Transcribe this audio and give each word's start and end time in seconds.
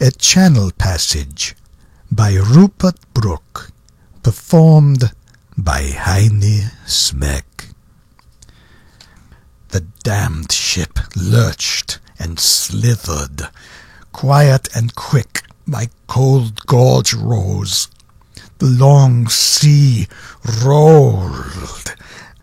A 0.00 0.12
Channel 0.12 0.70
Passage 0.78 1.56
by 2.08 2.34
Rupert 2.34 3.00
Brooke, 3.14 3.72
performed 4.22 5.10
by 5.56 5.88
Heine 5.90 6.70
Smeck. 6.86 7.74
The 9.70 9.80
damned 10.04 10.52
ship 10.52 11.00
lurched 11.16 11.98
and 12.16 12.38
slithered. 12.38 13.48
Quiet 14.12 14.68
and 14.72 14.94
quick 14.94 15.42
my 15.66 15.88
cold 16.06 16.64
gorge 16.66 17.12
rose. 17.12 17.88
The 18.58 18.66
long 18.66 19.26
sea 19.26 20.06
rolled. 20.62 21.96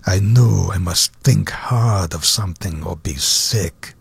I 0.05 0.19
knew 0.19 0.71
I 0.73 0.77
must 0.77 1.13
think 1.23 1.51
hard 1.51 2.13
of 2.13 2.25
something 2.25 2.83
or 2.83 2.97
be 2.97 3.15
sick 3.15 3.95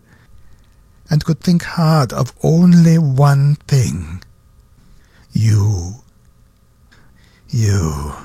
and 1.09 1.23
could 1.23 1.39
think 1.39 1.63
hard 1.63 2.11
of 2.13 2.33
only 2.43 2.97
one 2.97 3.55
thing. 3.67 4.23
You. 5.31 5.95
You. 7.49 8.15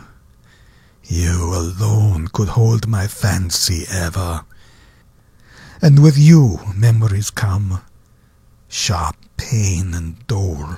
You 1.04 1.54
alone 1.54 2.28
could 2.28 2.48
hold 2.48 2.86
my 2.86 3.06
fancy 3.06 3.84
ever. 3.90 4.44
And 5.82 6.02
with 6.02 6.16
you 6.16 6.60
memories 6.74 7.30
come, 7.30 7.80
sharp 8.68 9.16
pain 9.36 9.94
and 9.94 10.24
dole. 10.26 10.76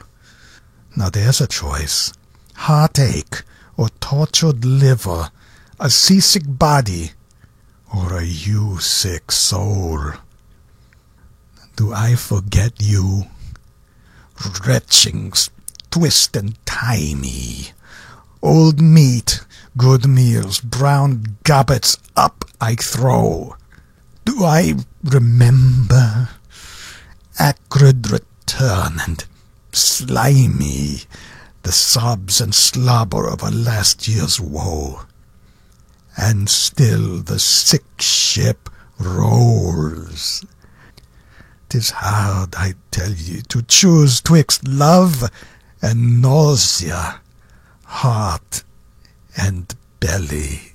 Now 0.96 1.10
there's 1.10 1.40
a 1.40 1.46
choice, 1.46 2.12
heartache 2.54 3.42
or 3.76 3.88
tortured 4.00 4.64
liver, 4.64 5.30
a 5.80 5.90
seasick 5.90 6.44
body 6.46 7.12
or 7.94 8.16
a 8.16 8.24
you-sick 8.24 9.32
soul. 9.32 10.12
Do 11.74 11.92
I 11.92 12.16
forget 12.16 12.82
you? 12.82 13.24
Retchings 14.36 15.48
twist 15.90 16.36
and 16.36 16.54
tie 16.66 17.14
me. 17.14 17.72
Old 18.42 18.80
meat, 18.80 19.44
good 19.76 20.06
meals, 20.06 20.60
brown 20.60 21.38
gobbets 21.44 21.96
up 22.16 22.44
I 22.60 22.74
throw. 22.74 23.56
Do 24.24 24.44
I 24.44 24.74
remember? 25.02 26.28
Acrid 27.38 28.10
return 28.10 29.00
and 29.06 29.24
slimy, 29.72 31.02
the 31.62 31.72
sobs 31.72 32.40
and 32.40 32.54
slobber 32.54 33.28
of 33.28 33.42
a 33.42 33.50
last 33.50 34.06
year's 34.06 34.38
woe. 34.38 35.02
And 36.16 36.48
still 36.50 37.18
the 37.18 37.38
sick 37.38 37.84
ship 38.00 38.68
rolls 38.98 40.44
'Tis 41.72 41.88
hard, 41.88 42.54
I 42.54 42.74
tell 42.90 43.12
ye, 43.12 43.40
to 43.48 43.62
choose 43.62 44.20
twixt 44.20 44.68
love 44.68 45.30
and 45.80 46.20
nausea, 46.20 47.22
heart 47.86 48.62
and 49.38 49.74
belly. 49.98 50.71